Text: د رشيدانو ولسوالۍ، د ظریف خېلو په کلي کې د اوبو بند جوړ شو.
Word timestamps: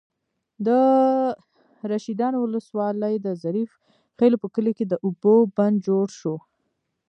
د 0.65 0.67
رشيدانو 1.91 2.37
ولسوالۍ، 2.41 3.15
د 3.21 3.27
ظریف 3.43 3.71
خېلو 4.19 4.37
په 4.43 4.47
کلي 4.55 4.71
کې 4.77 4.85
د 4.87 4.93
اوبو 5.05 5.35
بند 5.57 5.75
جوړ 5.87 6.05
شو. 6.19 6.35